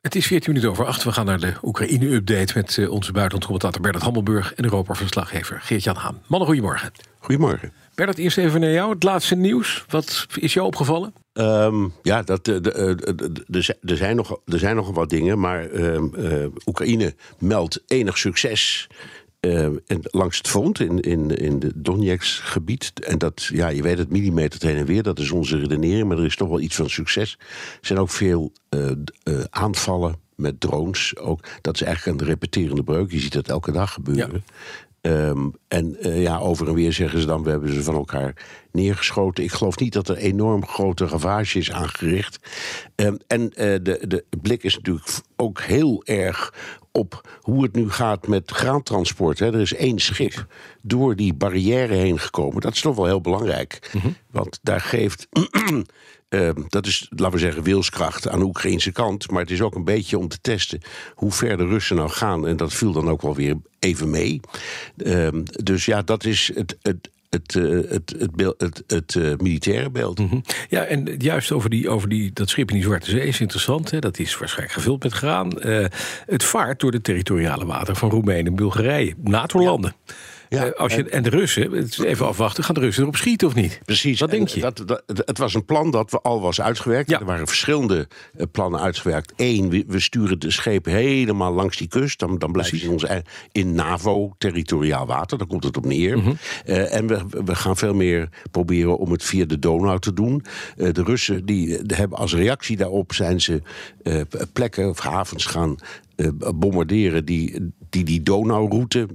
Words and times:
Het 0.00 0.14
is 0.14 0.26
14 0.26 0.48
minuten 0.52 0.70
over 0.70 0.86
8. 0.86 1.04
We 1.04 1.12
gaan 1.12 1.26
naar 1.26 1.40
de 1.40 1.52
Oekraïne-update 1.62 2.52
met 2.54 2.76
uh, 2.76 2.90
onze 2.90 3.12
buitenlandcommentator 3.12 3.80
Bernard 3.80 4.04
Hammelburg 4.04 4.54
en 4.54 4.64
Europa-verslaggever 4.64 5.60
Geert-Jan 5.60 5.96
Haan. 5.96 6.22
Mannen, 6.26 6.48
goedemorgen. 6.48 6.92
Goedemorgen. 7.18 7.72
Bernard, 7.94 8.18
eerst 8.18 8.38
even 8.38 8.60
naar 8.60 8.70
jou. 8.70 8.90
Het 8.92 9.02
laatste 9.02 9.34
nieuws. 9.34 9.84
Wat 9.88 10.26
is 10.34 10.54
jou 10.54 10.66
opgevallen? 10.66 11.14
Um, 11.32 11.92
ja, 12.02 12.22
dat, 12.22 12.44
de, 12.44 12.60
de, 12.60 13.42
de, 13.46 13.76
er, 13.80 13.96
zijn 13.96 14.16
nog, 14.16 14.40
er 14.46 14.58
zijn 14.58 14.76
nog 14.76 14.90
wat 14.90 15.10
dingen, 15.10 15.38
maar 15.40 15.70
um, 15.70 16.12
uh, 16.16 16.46
Oekraïne 16.66 17.14
meldt 17.38 17.82
enig 17.86 18.18
succes. 18.18 18.88
Uh, 19.40 19.68
langs 20.02 20.36
het 20.36 20.48
front 20.48 20.80
in, 20.80 21.00
in, 21.00 21.36
in 21.36 21.58
de 21.58 21.72
Donetsk-gebied. 21.74 22.92
En 23.04 23.18
dat, 23.18 23.44
ja, 23.44 23.68
je 23.68 23.82
weet 23.82 23.98
het, 23.98 24.10
millimeter 24.10 24.68
heen 24.68 24.76
en 24.76 24.86
weer, 24.86 25.02
dat 25.02 25.18
is 25.18 25.30
onze 25.30 25.58
redenering, 25.58 26.08
maar 26.08 26.18
er 26.18 26.24
is 26.24 26.36
toch 26.36 26.48
wel 26.48 26.60
iets 26.60 26.76
van 26.76 26.90
succes. 26.90 27.36
Er 27.80 27.86
zijn 27.86 27.98
ook 27.98 28.10
veel 28.10 28.52
uh, 28.70 28.90
uh, 29.24 29.40
aanvallen 29.50 30.16
met 30.34 30.60
drones. 30.60 31.16
Ook, 31.16 31.44
dat 31.60 31.74
is 31.74 31.82
eigenlijk 31.82 32.20
een 32.20 32.26
repeterende 32.26 32.82
breuk. 32.82 33.10
Je 33.10 33.18
ziet 33.18 33.32
dat 33.32 33.48
elke 33.48 33.72
dag 33.72 33.92
gebeuren. 33.92 34.42
Ja. 34.46 34.54
Um, 35.02 35.52
en 35.68 35.96
uh, 36.00 36.22
ja, 36.22 36.38
over 36.38 36.68
en 36.68 36.74
weer 36.74 36.92
zeggen 36.92 37.20
ze 37.20 37.26
dan: 37.26 37.42
we 37.42 37.50
hebben 37.50 37.72
ze 37.72 37.82
van 37.82 37.94
elkaar 37.94 38.34
neergeschoten. 38.72 39.44
Ik 39.44 39.52
geloof 39.52 39.78
niet 39.78 39.92
dat 39.92 40.08
er 40.08 40.16
enorm 40.16 40.66
grote 40.66 41.06
ravage 41.06 41.58
is 41.58 41.72
aangericht. 41.72 42.38
Um, 42.96 43.18
en 43.26 43.42
uh, 43.42 43.48
de, 43.56 44.04
de 44.08 44.24
blik 44.42 44.62
is 44.62 44.76
natuurlijk 44.76 45.08
ook 45.36 45.60
heel 45.60 46.02
erg 46.04 46.54
op 46.92 47.28
hoe 47.40 47.62
het 47.62 47.74
nu 47.74 47.90
gaat 47.90 48.26
met 48.26 48.50
graantransport. 48.50 49.38
Hè. 49.38 49.46
Er 49.46 49.60
is 49.60 49.74
één 49.74 49.98
schip 49.98 50.46
door 50.82 51.16
die 51.16 51.34
barrière 51.34 51.94
heen 51.94 52.18
gekomen. 52.18 52.60
Dat 52.60 52.74
is 52.74 52.80
toch 52.80 52.96
wel 52.96 53.06
heel 53.06 53.20
belangrijk. 53.20 53.90
Mm 53.92 54.00
-hmm. 54.00 54.16
Want 54.30 54.58
daar 54.62 54.80
geeft. 54.80 55.28
Uh, 56.30 56.50
dat 56.68 56.86
is, 56.86 57.06
laten 57.10 57.32
we 57.32 57.38
zeggen, 57.38 57.62
wilskracht 57.62 58.28
aan 58.28 58.38
de 58.38 58.44
Oekraïnse 58.44 58.92
kant. 58.92 59.30
Maar 59.30 59.40
het 59.40 59.50
is 59.50 59.60
ook 59.60 59.74
een 59.74 59.84
beetje 59.84 60.18
om 60.18 60.28
te 60.28 60.40
testen 60.40 60.80
hoe 61.14 61.32
ver 61.32 61.56
de 61.56 61.66
Russen 61.66 61.96
nou 61.96 62.10
gaan. 62.10 62.46
En 62.46 62.56
dat 62.56 62.72
viel 62.72 62.92
dan 62.92 63.08
ook 63.08 63.22
wel 63.22 63.34
weer 63.34 63.56
even 63.78 64.10
mee. 64.10 64.40
Uh, 64.96 65.28
dus 65.44 65.84
ja, 65.84 66.02
dat 66.02 66.24
is 66.24 66.50
het. 66.54 66.78
het 66.82 67.10
het, 67.30 67.54
uh, 67.54 67.90
het, 67.90 68.14
het, 68.18 68.34
beeld, 68.34 68.60
het, 68.60 68.82
het 68.86 69.14
uh, 69.14 69.36
militaire 69.36 69.90
beeld. 69.90 70.18
Mm 70.18 70.28
-hmm. 70.28 70.42
Ja, 70.68 70.84
en 70.84 71.14
juist 71.18 71.52
over, 71.52 71.70
die, 71.70 71.88
over 71.88 72.08
die, 72.08 72.32
dat 72.32 72.48
schip 72.48 72.68
in 72.68 72.74
die 72.74 72.84
Zwarte 72.84 73.10
Zee 73.10 73.26
is 73.26 73.40
interessant. 73.40 73.90
Hè? 73.90 73.98
Dat 73.98 74.18
is 74.18 74.38
waarschijnlijk 74.38 74.78
gevuld 74.78 75.02
met 75.02 75.12
graan. 75.12 75.52
Uh, 75.66 75.86
het 76.26 76.44
vaart 76.44 76.80
door 76.80 76.90
de 76.90 77.00
territoriale 77.00 77.66
wateren 77.66 77.96
van 77.96 78.10
Roemenië 78.10 78.46
en 78.46 78.54
Bulgarije, 78.54 79.14
NATO-landen. 79.22 79.94
Ja. 80.06 80.14
Ja, 80.50 80.66
uh, 80.66 80.72
als 80.72 80.94
je, 80.94 81.02
en, 81.02 81.10
en 81.10 81.22
de 81.22 81.30
Russen, 81.30 81.88
even 82.04 82.26
afwachten, 82.26 82.64
gaan 82.64 82.74
de 82.74 82.80
Russen 82.80 83.02
erop 83.02 83.16
schieten 83.16 83.46
of 83.46 83.54
niet? 83.54 83.80
Precies. 83.84 84.20
Wat 84.20 84.30
denk 84.30 84.48
je? 84.48 84.60
Dat, 84.60 84.82
dat, 84.86 85.02
het 85.06 85.38
was 85.38 85.54
een 85.54 85.64
plan 85.64 85.90
dat 85.90 86.22
al 86.22 86.40
was 86.40 86.60
uitgewerkt. 86.60 87.10
Ja. 87.10 87.18
Er 87.18 87.24
waren 87.24 87.46
verschillende 87.46 88.08
uh, 88.36 88.42
plannen 88.52 88.80
uitgewerkt. 88.80 89.32
Eén, 89.36 89.68
we, 89.68 89.84
we, 89.86 90.00
sturen 90.00 90.38
de 90.38 90.50
schepen 90.50 90.92
helemaal 90.92 91.52
langs 91.52 91.76
die 91.76 91.88
kust. 91.88 92.18
Dan, 92.18 92.38
dan 92.38 92.52
blijven 92.52 92.78
ze 92.78 92.84
in, 92.84 92.90
ons, 92.90 93.06
in 93.52 93.74
NAVO-territoriaal 93.74 95.06
water. 95.06 95.38
Daar 95.38 95.46
komt 95.46 95.64
het 95.64 95.76
op 95.76 95.84
neer. 95.84 96.16
Mm 96.16 96.24
-hmm. 96.24 96.38
uh, 96.66 96.94
en 96.94 97.06
we, 97.06 97.20
we 97.44 97.54
gaan 97.54 97.76
veel 97.76 97.94
meer 97.94 98.28
proberen 98.50 98.98
om 98.98 99.12
het 99.12 99.24
via 99.24 99.44
de 99.44 99.58
Donau 99.58 100.00
te 100.00 100.12
doen. 100.12 100.44
de 100.76 101.02
Russen 101.02 101.46
die, 101.46 101.78
hebben 101.86 102.18
als 102.18 102.34
reactie 102.34 102.76
daarop 102.76 103.12
zijn 103.12 103.40
ze 103.40 103.62
plekken 104.52 104.88
of 104.88 104.98
havens 104.98 105.44
gaan 105.44 105.76
bombarderen 106.54 107.24
die 107.24 107.72
die, 107.90 108.04
die 108.04 108.22
Donauroute 108.22 109.08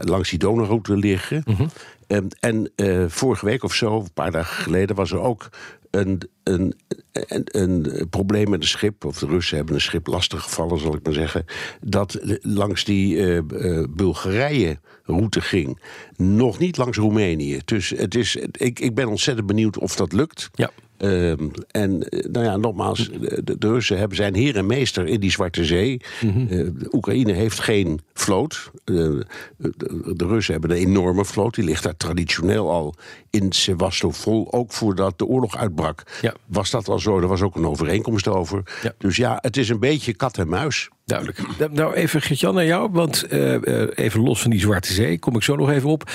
langs 0.00 0.30
die 0.30 0.38
Donauroute 0.38 0.96
liggen. 0.96 1.42
Mm 1.44 1.54
-hmm. 1.54 1.68
um, 2.06 2.28
en 2.40 2.70
vorige 3.10 3.44
week 3.44 3.62
of 3.62 3.74
zo, 3.74 4.00
een 4.00 4.12
paar 4.12 4.30
dagen 4.30 4.62
geleden, 4.62 4.96
was 4.96 5.10
er 5.10 5.20
ook 5.20 5.48
een, 5.90 6.20
een, 6.42 6.74
een, 7.12 7.46
een, 7.60 8.06
probleem 8.10 8.50
met 8.50 8.60
een 8.60 8.68
schip. 8.68 9.04
Of 9.04 9.18
de 9.18 9.26
Russen 9.26 9.56
hebben 9.56 9.74
een 9.74 9.80
schip 9.80 10.06
lastig 10.06 10.42
gevallen, 10.42 10.78
zal 10.78 10.94
ik 10.94 11.04
maar 11.04 11.12
zeggen. 11.12 11.44
Dat 11.80 12.18
langs 12.40 12.84
die 12.84 13.42
Bulgarije-route 13.88 15.40
ging. 15.40 15.80
Nog 16.16 16.58
niet 16.58 16.76
langs 16.76 16.98
Roemenië. 16.98 17.60
Dus 17.64 17.90
het 17.90 18.14
is, 18.14 18.36
ik, 18.36 18.80
ik 18.80 18.94
ben 18.94 19.08
ontzettend 19.08 19.46
benieuwd 19.46 19.78
of 19.78 19.96
dat 19.96 20.12
lukt. 20.12 20.50
Ja. 20.54 20.70
Um, 20.98 21.50
en 21.70 21.98
nou 22.30 22.44
ja, 22.44 22.56
nogmaals, 22.56 23.10
de, 23.44 23.58
de, 23.58 23.68
Russen 23.68 23.98
hebben 23.98 24.16
zijn 24.16 24.34
heer 24.34 24.56
en 24.56 24.66
meester 24.66 25.06
in 25.06 25.20
die 25.20 25.30
Zwarte 25.30 25.64
Zee. 25.64 26.00
Mm 26.20 26.30
-hmm. 26.30 26.40
uh, 26.40 26.48
de 26.48 26.88
Oekraïne 26.92 27.32
heeft 27.32 27.60
geen 27.60 28.00
vloot. 28.14 28.70
Uh, 28.84 29.20
de, 29.56 30.12
de, 30.16 30.26
Russen 30.26 30.52
hebben 30.52 30.70
een 30.70 30.76
enorme 30.76 31.24
vloot. 31.24 31.54
Die 31.54 31.64
ligt 31.64 31.82
daar 31.82 31.96
traditioneel 31.96 32.70
al 32.70 32.94
in 33.30 33.52
Sevastopol. 33.52 34.52
Ook 34.52 34.72
voordat 34.72 35.18
de 35.18 35.26
oorlog 35.26 35.56
uitbrak, 35.56 36.02
ja. 36.20 36.34
was 36.46 36.70
dat 36.70 36.88
al 36.88 36.98
zo. 36.98 37.20
Er 37.20 37.28
was 37.28 37.42
ook 37.42 37.56
een 37.56 37.66
overeenkomst 37.66 38.28
over. 38.28 38.62
Ja. 38.82 38.92
Dus 38.98 39.16
ja, 39.16 39.38
het 39.40 39.56
is 39.56 39.68
een 39.68 39.80
beetje 39.80 40.14
kat 40.14 40.38
en 40.38 40.48
muis. 40.48 40.88
Duidelijk. 41.06 41.70
Nou, 41.72 41.94
even 41.94 42.22
Gertjan 42.22 42.54
naar 42.54 42.64
jou, 42.64 42.90
want 42.92 43.32
uh, 43.32 43.88
even 43.94 44.20
los 44.20 44.40
van 44.40 44.50
die 44.50 44.60
Zwarte 44.60 44.92
Zee, 44.92 45.18
kom 45.18 45.36
ik 45.36 45.42
zo 45.42 45.56
nog 45.56 45.70
even 45.70 45.88
op. 45.88 46.10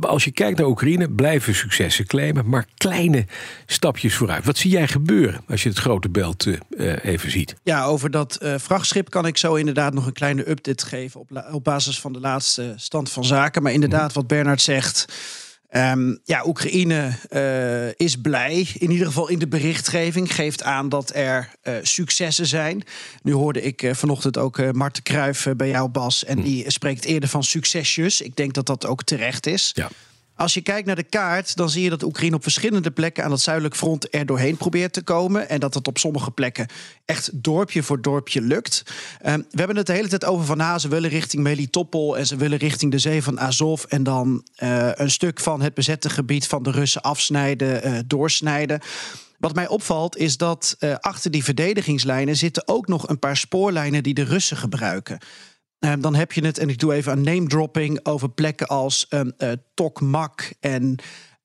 Als 0.00 0.24
je 0.24 0.30
kijkt 0.30 0.58
naar 0.58 0.66
Oekraïne, 0.66 1.10
blijven 1.10 1.54
successen 1.54 2.06
claimen, 2.06 2.48
maar 2.48 2.66
kleine 2.76 3.24
stapjes 3.66 4.14
vooruit. 4.14 4.44
Wat 4.44 4.58
zie 4.58 4.70
jij 4.70 4.88
gebeuren 4.88 5.40
als 5.48 5.62
je 5.62 5.68
het 5.68 5.78
grote 5.78 6.08
beeld 6.08 6.46
uh, 6.46 7.04
even 7.04 7.30
ziet? 7.30 7.54
Ja, 7.62 7.84
over 7.84 8.10
dat 8.10 8.38
vrachtschip 8.56 9.10
kan 9.10 9.26
ik 9.26 9.36
zo 9.36 9.54
inderdaad 9.54 9.94
nog 9.94 10.06
een 10.06 10.12
kleine 10.12 10.50
update 10.50 10.86
geven 10.86 11.20
op, 11.20 11.44
op 11.52 11.64
basis 11.64 12.00
van 12.00 12.12
de 12.12 12.20
laatste 12.20 12.72
stand 12.76 13.10
van 13.10 13.24
zaken. 13.24 13.62
Maar 13.62 13.72
inderdaad, 13.72 14.12
wat 14.12 14.26
Bernard 14.26 14.60
zegt. 14.60 15.04
Um, 15.76 16.18
ja, 16.24 16.46
Oekraïne 16.46 17.12
uh, 17.30 18.06
is 18.06 18.16
blij, 18.16 18.68
in 18.78 18.90
ieder 18.90 19.06
geval 19.06 19.28
in 19.28 19.38
de 19.38 19.48
berichtgeving. 19.48 20.34
Geeft 20.34 20.62
aan 20.62 20.88
dat 20.88 21.14
er 21.14 21.50
uh, 21.64 21.74
successen 21.82 22.46
zijn. 22.46 22.82
Nu 23.22 23.32
hoorde 23.32 23.62
ik 23.62 23.82
uh, 23.82 23.94
vanochtend 23.94 24.38
ook 24.38 24.72
Marten 24.72 25.02
Kruijf 25.02 25.46
bij 25.56 25.68
jou, 25.68 25.88
Bas. 25.88 26.24
En 26.24 26.42
die 26.42 26.70
spreekt 26.70 27.04
eerder 27.04 27.28
van 27.28 27.44
succesjes. 27.44 28.20
Ik 28.20 28.36
denk 28.36 28.54
dat 28.54 28.66
dat 28.66 28.86
ook 28.86 29.02
terecht 29.02 29.46
is. 29.46 29.70
Ja. 29.74 29.90
Als 30.38 30.54
je 30.54 30.60
kijkt 30.60 30.86
naar 30.86 30.96
de 30.96 31.02
kaart, 31.02 31.56
dan 31.56 31.70
zie 31.70 31.82
je 31.82 31.90
dat 31.90 32.02
Oekraïne 32.02 32.36
op 32.36 32.42
verschillende 32.42 32.90
plekken 32.90 33.24
aan 33.24 33.30
het 33.30 33.40
zuidelijk 33.40 33.76
front 33.76 34.14
er 34.14 34.26
doorheen 34.26 34.56
probeert 34.56 34.92
te 34.92 35.02
komen. 35.02 35.48
En 35.48 35.60
dat 35.60 35.74
het 35.74 35.86
op 35.86 35.98
sommige 35.98 36.30
plekken 36.30 36.66
echt 37.04 37.42
dorpje 37.42 37.82
voor 37.82 38.02
dorpje 38.02 38.40
lukt. 38.40 38.82
Um, 39.26 39.46
we 39.50 39.58
hebben 39.58 39.76
het 39.76 39.86
de 39.86 39.92
hele 39.92 40.08
tijd 40.08 40.24
over 40.24 40.46
van 40.46 40.56
nou, 40.56 40.78
ze 40.78 40.88
willen 40.88 41.10
richting 41.10 41.42
Melitopol 41.42 42.18
en 42.18 42.26
ze 42.26 42.36
willen 42.36 42.58
richting 42.58 42.90
de 42.90 42.98
zee 42.98 43.22
van 43.22 43.40
Azov. 43.40 43.84
En 43.84 44.02
dan 44.02 44.46
uh, 44.58 44.90
een 44.94 45.10
stuk 45.10 45.40
van 45.40 45.60
het 45.62 45.74
bezette 45.74 46.10
gebied 46.10 46.46
van 46.46 46.62
de 46.62 46.70
Russen 46.70 47.02
afsnijden, 47.02 47.88
uh, 47.88 47.98
doorsnijden. 48.06 48.80
Wat 49.38 49.54
mij 49.54 49.68
opvalt 49.68 50.16
is 50.16 50.36
dat 50.36 50.76
achter 51.00 51.30
die 51.30 51.44
verdedigingslijnen 51.44 52.36
zitten 52.36 52.68
ook 52.68 52.86
nog 52.86 53.08
een 53.08 53.18
paar 53.18 53.36
spoorlijnen 53.36 54.02
die 54.02 54.14
de 54.14 54.24
Russen 54.24 54.56
gebruiken. 54.56 55.18
Uh, 55.80 55.92
dan 55.98 56.14
heb 56.14 56.32
je 56.32 56.44
het, 56.44 56.58
en 56.58 56.68
ik 56.68 56.78
doe 56.78 56.94
even 56.94 57.12
een 57.12 57.22
name 57.22 57.46
dropping 57.46 58.06
over 58.06 58.30
plekken 58.30 58.66
als 58.66 59.06
um, 59.10 59.32
uh, 59.38 59.52
Tokmak 59.74 60.52
en 60.60 60.96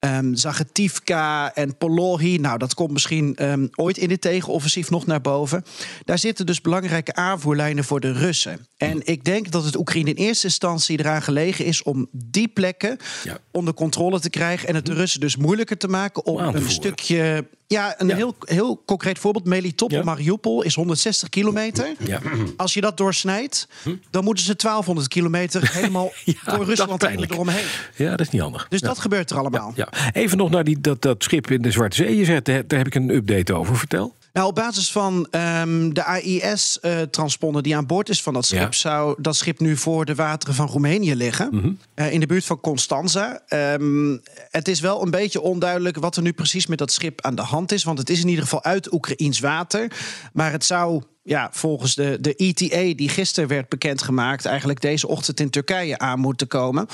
um, 0.06 0.36
Zagetivka 0.36 1.54
en 1.56 1.78
Polohi. 1.78 2.38
Nou, 2.38 2.58
dat 2.58 2.74
komt 2.74 2.92
misschien 2.92 3.38
um, 3.50 3.70
ooit 3.76 3.98
in 3.98 4.08
dit 4.08 4.22
tegenoffensief 4.22 4.90
nog 4.90 5.06
naar 5.06 5.22
boven. 5.22 5.64
Daar 6.06 6.20
zitten 6.20 6.46
dus 6.46 6.62
belangrijke 6.62 7.14
aanvoerlijnen 7.14 7.84
voor 7.84 8.00
de 8.00 8.12
Russen. 8.12 8.68
En 8.78 9.02
ik 9.04 9.24
denk 9.24 9.52
dat 9.52 9.66
het 9.66 9.78
Oekraïne 9.78 10.10
in 10.10 10.16
eerste 10.16 10.48
instantie 10.48 11.00
eraan 11.00 11.22
gelegen 11.22 11.66
is 11.66 11.84
om 11.84 12.08
die 12.12 12.48
plekken 12.48 12.98
ja. 13.24 13.38
onder 13.52 13.74
controle 13.74 14.20
te 14.20 14.30
krijgen. 14.30 14.68
En 14.68 14.76
het 14.76 14.86
de 14.86 14.94
Russen 14.94 15.20
dus 15.20 15.38
moeilijker 15.38 15.78
te 15.78 15.88
maken 15.88 16.26
om 16.26 16.40
een 16.40 16.70
stukje. 16.70 17.46
Ja, 17.68 17.96
een 17.98 18.08
ja. 18.08 18.16
Heel, 18.16 18.36
heel 18.40 18.82
concreet 18.86 19.20
voorbeeld. 19.20 19.46
Melitopol, 19.46 19.98
ja. 19.98 20.04
Mariupol 20.04 20.62
is 20.62 20.76
160 20.76 21.30
kilometer. 21.30 21.96
Ja. 22.00 22.22
Als 22.58 22.74
je 22.74 22.82
dat 22.82 22.98
doorsnijdt, 22.98 23.68
dan 24.10 24.24
moeten 24.24 24.44
ze 24.44 24.56
1200 24.56 25.08
kilometer 25.08 25.72
helemaal 25.74 26.12
door 26.46 26.66
Rusland 26.66 27.04
eromheen. 27.04 27.66
Ja, 27.96 28.10
dat 28.10 28.20
is 28.20 28.30
niet 28.30 28.42
handig. 28.42 28.66
Dus 28.70 28.82
dat 28.82 29.00
gebeurt 29.00 29.30
er 29.30 29.38
allemaal. 29.38 29.74
Ja. 29.76 29.90
Even 30.14 30.38
nog 30.38 30.50
naar 30.50 30.64
die, 30.64 30.82
dat, 30.82 31.02
dat 31.02 31.24
schip 31.24 31.52
in 31.52 31.62
de 31.62 31.72
Zwarte 31.72 31.96
Zee. 31.96 32.18
Je 32.18 32.26
zegt, 32.26 32.46
daar 32.46 32.64
heb 32.68 32.88
ik 32.88 32.96
een 32.96 33.10
update 33.10 33.54
over. 33.54 33.78
Vertel. 33.78 34.14
Nou, 34.34 34.48
op 34.48 34.56
basis 34.56 34.92
van 34.92 35.28
um, 35.32 35.94
de 35.94 36.04
AIS-transponder 36.04 37.62
uh, 37.62 37.68
die 37.68 37.76
aan 37.76 37.86
boord 37.86 38.10
is 38.10 38.24
van 38.24 38.34
dat 38.34 38.46
schip, 38.46 38.60
ja. 38.60 38.72
zou 38.72 39.16
dat 39.22 39.36
schip 39.36 39.60
nu 39.60 39.78
voor 39.78 40.06
de 40.06 40.16
wateren 40.16 40.56
van 40.56 40.68
Roemenië 40.68 41.16
liggen. 41.16 41.48
Mm 41.52 41.60
-hmm. 41.60 41.78
uh, 41.96 42.12
in 42.12 42.20
de 42.20 42.26
buurt 42.26 42.46
van 42.46 42.60
Constanza. 42.60 43.42
Um, 43.50 44.22
het 44.50 44.68
is 44.68 44.80
wel 44.80 45.02
een 45.02 45.12
beetje 45.12 45.42
onduidelijk 45.42 45.98
wat 45.98 46.16
er 46.16 46.22
nu 46.22 46.34
precies 46.34 46.68
met 46.68 46.78
dat 46.78 46.92
schip 46.92 47.22
aan 47.22 47.36
de 47.36 47.42
hand 47.42 47.72
is. 47.72 47.84
Want 47.84 47.98
het 47.98 48.10
is 48.10 48.22
in 48.22 48.28
ieder 48.28 48.44
geval 48.44 48.64
uit 48.64 48.94
Oekraïns 48.94 49.40
water. 49.40 49.92
Maar 50.34 50.52
het 50.52 50.66
zou 50.66 51.04
ja, 51.24 51.50
volgens 51.52 51.96
de, 51.96 52.18
de 52.22 52.34
ETA, 52.34 52.96
die 52.96 53.10
gisteren 53.10 53.50
werd 53.50 53.70
bekendgemaakt, 53.70 54.46
eigenlijk 54.46 54.82
deze 54.82 55.08
ochtend 55.08 55.40
in 55.40 55.50
Turkije 55.50 55.98
aan 55.98 56.20
moeten 56.20 56.48
komen. 56.48 56.88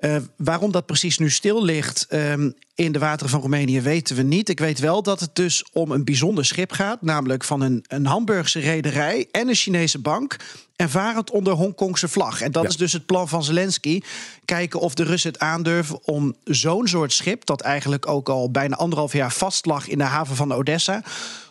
Uh, 0.00 0.16
waarom 0.36 0.72
dat 0.72 0.86
precies 0.86 1.18
nu 1.18 1.30
stil 1.30 1.64
ligt 1.64 2.06
um, 2.10 2.54
in 2.74 2.92
de 2.92 2.98
wateren 2.98 3.30
van 3.30 3.40
Roemenië 3.40 3.80
weten 3.80 4.16
we 4.16 4.22
niet. 4.22 4.48
Ik 4.48 4.58
weet 4.58 4.78
wel 4.78 5.02
dat 5.02 5.20
het 5.20 5.34
dus 5.34 5.64
om 5.72 5.90
een 5.90 6.04
bijzonder 6.04 6.44
schip 6.44 6.72
gaat, 6.72 7.02
namelijk 7.02 7.44
van 7.44 7.60
een, 7.60 7.84
een 7.88 8.06
Hamburgse 8.06 8.58
rederij 8.58 9.28
en 9.30 9.48
een 9.48 9.54
Chinese 9.54 9.98
bank. 9.98 10.36
En 10.76 10.90
varend 10.90 11.30
onder 11.30 11.52
Hongkongse 11.52 12.08
vlag. 12.08 12.40
En 12.40 12.52
dat 12.52 12.64
is 12.64 12.76
dus 12.76 12.92
het 12.92 13.06
plan 13.06 13.28
van 13.28 13.44
Zelensky. 13.44 14.00
Kijken 14.44 14.80
of 14.80 14.94
de 14.94 15.02
Russen 15.02 15.32
het 15.32 15.40
aandurven 15.40 16.06
om 16.06 16.34
zo'n 16.44 16.86
soort 16.86 17.12
schip, 17.12 17.44
dat 17.46 17.60
eigenlijk 17.60 18.08
ook 18.08 18.28
al 18.28 18.50
bijna 18.50 18.76
anderhalf 18.76 19.12
jaar 19.12 19.32
vast 19.32 19.66
lag 19.66 19.88
in 19.88 19.98
de 19.98 20.04
haven 20.04 20.36
van 20.36 20.52
Odessa, 20.52 21.02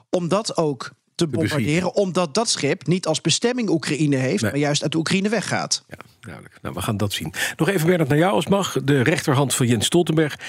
om 0.09 0.27
dat 0.27 0.57
ook 0.57 0.91
te 1.15 1.27
bombarderen. 1.27 1.95
Omdat 1.95 2.33
dat 2.33 2.49
schip 2.49 2.87
niet 2.87 3.07
als 3.07 3.21
bestemming 3.21 3.69
Oekraïne 3.69 4.15
heeft, 4.15 4.43
maar 4.43 4.57
juist 4.57 4.81
uit 4.81 4.91
de 4.91 4.97
Oekraïne 4.97 5.29
weggaat. 5.29 5.83
Ja, 5.87 5.97
duidelijk. 6.19 6.55
Nou, 6.61 6.75
we 6.75 6.81
gaan 6.81 6.97
dat 6.97 7.13
zien. 7.13 7.33
Nog 7.57 7.69
even, 7.69 7.87
Bernard, 7.87 8.09
naar 8.09 8.17
jou 8.17 8.33
als 8.33 8.47
mag. 8.47 8.77
De 8.83 9.01
rechterhand 9.01 9.55
van 9.55 9.67
Jens 9.67 9.85
Stoltenberg. 9.85 10.39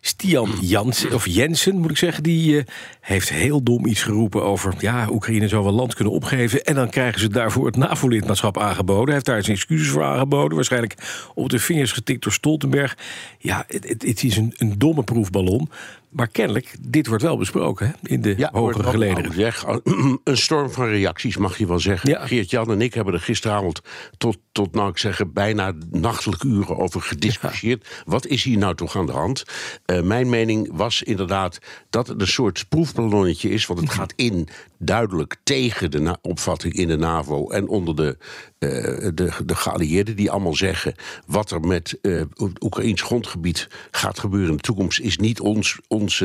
Stian 0.00 0.50
Jansen, 0.60 1.12
of 1.12 1.26
Jensen 1.26 1.78
moet 1.78 1.90
ik 1.90 1.96
zeggen, 1.96 2.22
die 2.22 2.52
uh, 2.52 2.62
heeft 3.00 3.28
heel 3.28 3.62
dom 3.62 3.86
iets 3.86 4.02
geroepen 4.02 4.42
over. 4.42 4.74
Ja, 4.78 5.08
Oekraïne 5.10 5.48
zou 5.48 5.64
wel 5.64 5.72
land 5.72 5.94
kunnen 5.94 6.14
opgeven. 6.14 6.64
En 6.64 6.74
dan 6.74 6.90
krijgen 6.90 7.20
ze 7.20 7.28
daarvoor 7.28 7.66
het 7.66 7.76
NAVO-lidmaatschap 7.76 8.58
aangeboden. 8.58 9.04
Hij 9.04 9.14
heeft 9.14 9.26
daar 9.26 9.42
zijn 9.42 9.56
excuses 9.56 9.88
voor 9.88 10.04
aangeboden. 10.04 10.54
Waarschijnlijk 10.54 10.94
op 11.34 11.48
de 11.48 11.58
vingers 11.58 11.92
getikt 11.92 12.22
door 12.22 12.32
Stoltenberg. 12.32 12.96
Ja, 13.38 13.64
het, 13.66 13.88
het, 13.88 14.02
het 14.02 14.22
is 14.22 14.36
een, 14.36 14.54
een 14.56 14.78
domme 14.78 15.02
proefballon. 15.02 15.68
Maar 16.10 16.28
kennelijk, 16.28 16.74
dit 16.80 17.06
wordt 17.06 17.22
wel 17.22 17.36
besproken 17.36 17.86
hè, 17.86 17.92
in 18.02 18.22
de 18.22 18.34
ja, 18.36 18.50
hogere 18.52 18.82
gelederen. 18.90 19.32
Zeg, 19.32 19.64
een 20.24 20.36
storm 20.36 20.70
van 20.70 20.88
reacties 20.88 21.36
mag 21.36 21.58
je 21.58 21.66
wel 21.66 21.78
zeggen. 21.78 22.10
Ja. 22.10 22.26
Geert-Jan 22.26 22.70
en 22.70 22.80
ik 22.80 22.94
hebben 22.94 23.14
er 23.14 23.20
gisteravond 23.20 23.80
tot, 24.18 24.38
tot 24.52 24.74
nou 24.74 24.90
ik 24.90 24.98
zeggen, 24.98 25.32
bijna 25.32 25.72
nachtelijke 25.90 26.46
uren 26.46 26.78
over 26.78 27.00
gediscussieerd. 27.00 28.02
Wat 28.04 28.26
is 28.26 28.44
hier 28.44 28.58
nou 28.58 28.74
toch 28.74 28.96
aan 28.96 29.06
de 29.06 29.12
hand? 29.12 29.44
Uh, 29.90 30.00
mijn 30.00 30.28
mening 30.28 30.68
was 30.72 31.02
inderdaad 31.02 31.58
dat 31.90 32.06
het 32.06 32.20
een 32.20 32.26
soort 32.26 32.64
proefballonnetje 32.68 33.50
is. 33.50 33.66
Want 33.66 33.80
het 33.80 33.88
mhm. 33.88 33.98
gaat 33.98 34.12
in 34.16 34.48
duidelijk 34.82 35.36
tegen 35.42 35.90
de 35.90 36.16
opvatting 36.22 36.74
in 36.74 36.88
de 36.88 36.96
NAVO 36.96 37.50
en 37.50 37.68
onder 37.68 37.96
de, 37.96 38.16
uh, 38.58 39.10
de, 39.14 39.30
de 39.44 39.54
geallieerden, 39.54 40.16
die 40.16 40.30
allemaal 40.30 40.54
zeggen: 40.54 40.94
wat 41.26 41.50
er 41.50 41.60
met 41.60 41.98
uh, 42.02 42.22
Oekraïns 42.60 43.02
grondgebied 43.02 43.68
gaat 43.90 44.18
gebeuren 44.18 44.50
in 44.50 44.56
de 44.56 44.62
toekomst, 44.62 45.00
is 45.00 45.16
niet 45.16 45.40
ons, 45.40 45.78
ons 45.88 46.22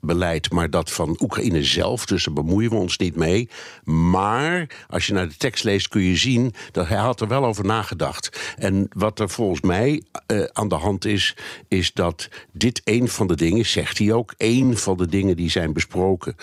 beleid, 0.00 0.50
maar 0.50 0.70
dat 0.70 0.90
van 0.90 1.16
Oekraïne 1.20 1.64
zelf. 1.64 2.06
Dus 2.06 2.24
daar 2.24 2.34
bemoeien 2.34 2.70
we 2.70 2.76
ons 2.76 2.98
niet 2.98 3.16
mee. 3.16 3.48
Maar 3.84 4.86
als 4.88 5.06
je 5.06 5.12
naar 5.12 5.28
de 5.28 5.36
tekst 5.36 5.64
leest, 5.64 5.88
kun 5.88 6.02
je 6.02 6.16
zien 6.16 6.54
dat 6.72 6.88
hij 6.88 6.98
had 6.98 7.20
er 7.20 7.28
wel 7.28 7.44
over 7.44 7.64
nagedacht. 7.64 8.54
En 8.56 8.88
wat 8.92 9.20
er 9.20 9.28
volgens 9.28 9.60
mij 9.60 10.02
uh, 10.26 10.44
aan 10.52 10.68
de 10.68 10.74
hand 10.74 11.04
is, 11.04 11.36
is 11.68 11.92
dat 11.92 12.28
dit 12.52 12.80
een 12.84 13.08
van 13.08 13.26
de 13.26 13.36
dingen, 13.36 13.66
zegt 13.66 13.98
hij 13.98 14.12
ook, 14.12 14.34
een 14.36 14.76
van 14.76 14.96
de 14.96 15.06
dingen 15.06 15.36
die 15.36 15.50
zijn 15.50 15.72
besproken 15.72 16.34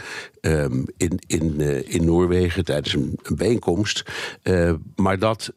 in, 0.98 1.20
in, 1.28 1.35
uh, 1.44 1.94
in 1.94 2.06
Noorwegen 2.06 2.66
tijdens 2.66 2.94
een, 2.94 3.20
een 3.24 3.36
bijeenkomst. 3.36 4.04
Uh, 4.44 4.74
maar 4.96 5.20
dat 5.20 5.54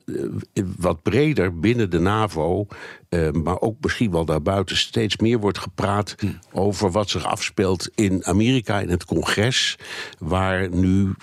wat 0.79 1.03
breder 1.03 1.59
binnen 1.59 1.91
de 1.91 1.99
NAVO 1.99 2.67
maar 3.33 3.61
ook 3.61 3.77
misschien 3.81 4.11
wel 4.11 4.25
daarbuiten 4.25 4.77
steeds 4.77 5.17
meer 5.17 5.39
wordt 5.39 5.59
gepraat 5.59 6.15
hm. 6.19 6.27
over 6.53 6.91
wat 6.91 7.11
zich 7.11 7.25
afspeelt 7.25 7.91
in 7.95 8.25
Amerika 8.25 8.81
in 8.81 8.91
het 8.91 9.05
congres, 9.05 9.79
waar 10.19 10.69
nu 10.71 11.15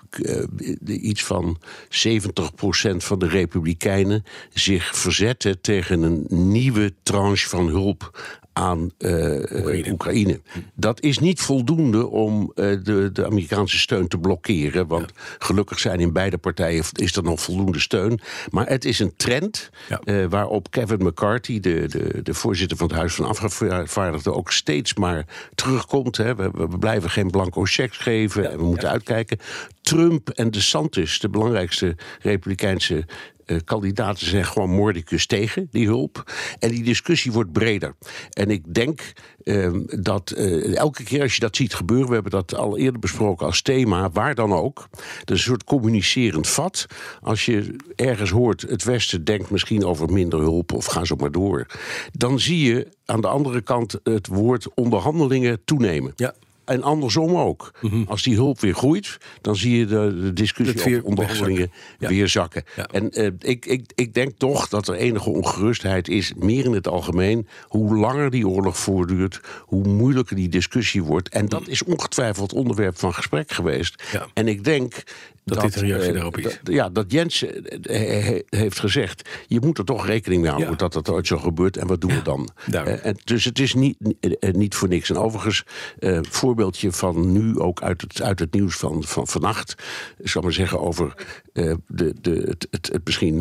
iets 0.86 1.24
van 1.24 1.60
70% 1.90 2.96
van 2.98 3.20
de 3.20 3.28
Republikeinen 3.28 4.24
zich 4.54 4.98
verzetten 4.98 5.62
tegen 5.62 6.02
een 6.02 6.26
nieuwe 6.30 6.94
tranche 7.04 7.50
van 7.50 7.68
hulp 7.68 8.12
aan 8.58 8.92
uh, 9.00 9.92
Oekraïne. 9.92 10.42
Dat 10.74 11.02
is 11.02 11.20
niet 11.20 11.42
voldoende 11.42 12.08
om 12.08 12.42
uh, 12.56 12.78
de, 12.84 13.10
de 13.14 13.26
Amerikaanse 13.26 13.78
steun 13.78 14.08
te 14.08 14.18
blokkeren. 14.18 14.88
Want 14.88 15.12
gelukkig 15.40 15.80
zijn 15.80 16.00
in 16.00 16.14
beide 16.14 16.38
partijen 16.38 16.84
is 16.92 17.16
er 17.16 17.24
nog 17.24 17.42
voldoende 17.42 17.80
steun. 17.80 18.20
Maar 18.50 18.68
het 18.68 18.86
is 18.86 19.00
een 19.00 19.14
trend 19.16 19.70
ja. 19.90 20.02
uh, 20.06 20.26
waarop 20.30 20.72
Kevin 20.72 21.04
McCarthy, 21.04 21.60
de, 21.60 21.88
de, 21.88 22.22
de 22.24 22.34
voorzitter 22.34 22.78
van 22.78 22.88
het 22.88 22.96
Huis 22.96 23.16
van 23.16 23.26
Afgevaardigden, 23.26 24.36
ook 24.36 24.52
steeds 24.52 24.94
maar 24.94 25.26
terugkomt. 25.56 26.18
Hè. 26.18 26.36
We, 26.36 26.52
we, 26.54 26.78
blijven 26.80 27.10
geen 27.10 27.30
blanco 27.32 27.64
checks 27.64 27.98
geven 27.98 28.44
ja. 28.44 28.50
en 28.50 28.58
we 28.58 28.64
moeten 28.64 28.90
uitkijken. 28.90 29.40
Trump 29.86 30.30
en 30.30 30.52
DeSantis, 30.52 31.20
de 31.20 31.30
belangrijkste 31.30 31.96
Republikeinse 32.22 33.06
uh, 33.46 33.58
kandidaten 33.66 34.28
zijn 34.28 34.46
gewoon 34.46 34.70
moordicus 34.70 35.26
tegen 35.26 35.68
die 35.72 35.88
hulp. 35.88 36.32
En 36.60 36.70
die 36.70 36.84
discussie 36.84 37.32
wordt 37.32 37.52
breder. 37.52 37.96
En 38.30 38.50
ik 38.50 38.74
denk 38.74 39.14
uh, 39.44 39.74
dat 40.00 40.34
uh, 40.38 40.78
elke 40.78 41.04
keer 41.04 41.22
als 41.22 41.34
je 41.34 41.40
dat 41.40 41.56
ziet 41.56 41.74
gebeuren, 41.74 42.08
we 42.08 42.14
hebben 42.14 42.32
dat 42.32 42.56
al 42.56 42.78
eerder 42.78 43.00
besproken 43.00 43.46
als 43.46 43.62
thema, 43.62 44.10
waar 44.10 44.36
dan 44.36 44.54
ook. 44.54 44.88
Dat 45.24 45.38
is 45.38 45.38
een 45.38 45.38
soort 45.38 45.64
communicerend 45.64 46.48
vat. 46.48 46.86
Als 47.22 47.46
je 47.46 47.76
ergens 47.96 48.30
hoort, 48.30 48.62
het 48.62 48.84
Westen 48.84 49.24
denkt 49.24 49.50
misschien 49.50 49.86
over 49.86 50.12
minder 50.12 50.40
hulp 50.40 50.74
of 50.74 50.86
ga 50.86 51.04
zo 51.04 51.16
maar 51.16 51.32
door. 51.32 51.66
Dan 52.12 52.40
zie 52.40 52.74
je 52.74 52.88
aan 53.06 53.22
de 53.22 53.28
andere 53.28 53.62
kant 53.62 54.00
het 54.04 54.28
woord 54.28 54.74
onderhandelingen 54.74 55.62
toenemen. 55.66 56.14
Ja. 56.16 56.34
En 56.66 56.84
andersom 56.84 57.36
ook. 57.36 57.72
Mhm. 57.82 58.04
Als 58.08 58.24
die 58.24 58.36
hulp 58.36 58.60
weer 58.60 58.74
groeit, 58.74 59.18
dan 59.42 59.56
zie 59.56 59.78
je 59.78 59.86
de, 59.86 60.20
de 60.22 60.34
discussie 60.34 60.80
over 60.80 61.04
onderhandelingen 61.04 61.72
weer 61.98 62.28
zakken. 62.28 62.64
En 62.92 63.22
uh, 63.22 63.30
ik, 63.40 63.66
ik, 63.66 63.92
ik 63.96 64.14
denk 64.14 64.32
toch 64.38 64.68
dat 64.68 64.88
er 64.88 64.96
enige 64.96 65.30
ongerustheid 65.30 66.08
is, 66.08 66.34
meer 66.36 66.66
in 66.66 66.74
het 66.74 66.88
algemeen. 66.88 67.48
Hoe 67.68 67.96
langer 67.96 68.30
die 68.30 68.48
oorlog 68.48 68.78
voortduurt, 68.78 69.42
hoe 69.62 69.88
moeilijker 69.88 70.36
die 70.36 70.50
discussie 70.50 71.04
wordt. 71.04 71.30
En 71.30 71.46
dat 71.46 71.68
is 71.68 71.84
ongetwijfeld 71.84 72.54
onderwerp 72.54 73.00
van 73.00 73.14
gesprek 73.14 73.52
geweest. 73.52 74.04
En 74.34 74.48
ik 74.48 74.64
denk 74.64 75.04
dat, 75.46 75.62
dit 75.62 75.76
een 75.76 75.82
reactie 75.82 76.14
daarop 76.14 76.38
is. 76.38 76.60
ja, 76.64 76.90
dat 76.90 77.12
Jens 77.12 77.44
eh, 77.44 78.40
heeft 78.50 78.80
gezegd... 78.80 79.30
je 79.48 79.60
moet 79.60 79.78
er 79.78 79.86
toch 79.86 80.06
rekening 80.06 80.42
mee 80.42 80.52
houden 80.52 80.78
dat 80.78 80.94
dat 80.94 81.10
ooit 81.10 81.28
zo 81.28 81.38
gebeurt... 81.38 81.78
en 81.78 81.88
wat 81.88 82.02
doen 82.02 82.14
we 82.14 82.22
dan? 82.22 82.50
Uh, 82.72 83.06
en 83.06 83.18
dus 83.24 83.44
het 83.44 83.60
is 83.60 83.74
niet, 83.74 83.98
niet 84.40 84.76
voor 84.76 84.88
niks. 84.88 85.10
En 85.10 85.18
overigens, 85.18 85.64
uh, 86.00 86.20
voorbeeldje 86.22 86.92
van 86.92 87.32
nu 87.32 87.60
ook 87.60 87.82
uit 87.82 88.02
het, 88.02 88.22
uit 88.22 88.40
het 88.40 88.54
nieuws 88.54 88.76
van, 88.76 89.04
van 89.04 89.28
vannacht... 89.28 89.76
ik 90.18 90.30
zal 90.30 90.42
maar 90.42 90.54
zeggen 90.54 90.80
over 90.80 91.14
de, 91.56 92.14
de, 92.22 92.32
het, 92.32 92.68
het, 92.70 92.90
het 92.92 93.06
misschien 93.06 93.38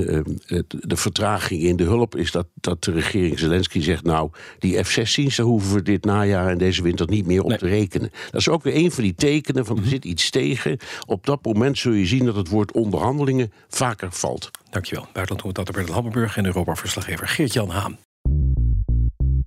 de 0.69 0.97
vertraging 0.97 1.63
in 1.63 1.77
de 1.77 1.85
hulp... 1.85 2.17
is 2.17 2.31
dat, 2.31 2.47
dat 2.55 2.85
de 2.85 2.93
regering 2.93 3.39
Zelensky 3.39 3.81
zegt... 3.81 4.05
nou, 4.05 4.31
die 4.59 4.85
F-16's, 4.85 5.37
daar 5.37 5.47
hoeven 5.47 5.75
we 5.75 5.83
dit 5.83 6.05
najaar 6.05 6.51
en 6.51 6.59
deze 6.59 6.83
winter 6.83 7.09
niet 7.09 7.27
meer 7.27 7.43
op 7.43 7.53
te 7.53 7.67
rekenen. 7.67 8.11
Dat 8.31 8.41
is 8.41 8.49
ook 8.49 8.63
weer 8.63 8.77
een 8.77 8.93
van 8.93 9.03
die 9.03 9.15
tekenen 9.15 9.67
van 9.67 9.77
er 9.77 9.83
mhm. 9.83 9.91
zit 9.91 10.05
iets 10.05 10.31
tegen. 10.31 10.79
Op 11.07 11.27
dat 11.27 11.45
moment 11.45 11.79
zul 11.79 11.93
je 11.93 12.07
zien 12.07 12.25
dat 12.25 12.37
het 12.37 12.49
woord 12.49 12.73
onderhandelingen 12.73 13.53
vaker 13.69 14.13
valt. 14.13 14.51
Dankjewel. 14.71 15.07
Buitenlandcommentator 15.13 15.75
Bert 15.75 15.95
Hammelburg 15.95 16.37
en 16.37 16.47
Europa-verslaggever 16.47 17.29
Geert-Jan 17.29 17.71
Haan. 17.71 17.99